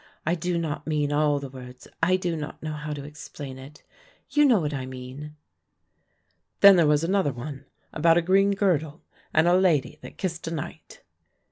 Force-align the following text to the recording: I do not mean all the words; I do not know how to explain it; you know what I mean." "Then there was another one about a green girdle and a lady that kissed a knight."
I 0.25 0.33
do 0.33 0.57
not 0.57 0.87
mean 0.87 1.11
all 1.11 1.39
the 1.39 1.47
words; 1.51 1.87
I 2.01 2.15
do 2.15 2.35
not 2.35 2.63
know 2.63 2.73
how 2.73 2.91
to 2.91 3.03
explain 3.03 3.59
it; 3.59 3.83
you 4.31 4.45
know 4.45 4.59
what 4.59 4.73
I 4.73 4.87
mean." 4.87 5.35
"Then 6.61 6.75
there 6.75 6.87
was 6.87 7.03
another 7.03 7.31
one 7.31 7.65
about 7.93 8.17
a 8.17 8.23
green 8.23 8.49
girdle 8.55 9.03
and 9.31 9.47
a 9.47 9.53
lady 9.55 9.99
that 10.01 10.17
kissed 10.17 10.47
a 10.47 10.51
knight." 10.51 11.03